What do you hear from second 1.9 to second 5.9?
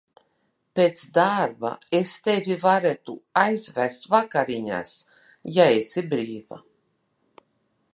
es tevi varētu aizvest vakariņās, ja